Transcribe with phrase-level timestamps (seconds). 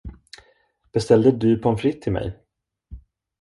[0.93, 2.41] Beställde du pommes frites till mig?